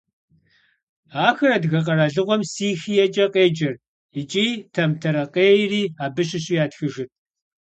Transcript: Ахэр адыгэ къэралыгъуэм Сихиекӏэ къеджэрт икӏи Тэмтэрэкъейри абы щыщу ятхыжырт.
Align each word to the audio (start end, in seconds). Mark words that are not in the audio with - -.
Ахэр 1.27 1.51
адыгэ 1.55 1.79
къэралыгъуэм 1.85 2.41
Сихиекӏэ 2.51 3.25
къеджэрт 3.33 3.79
икӏи 4.19 4.47
Тэмтэрэкъейри 4.73 5.83
абы 6.05 6.23
щыщу 6.27 6.57
ятхыжырт. 6.63 7.11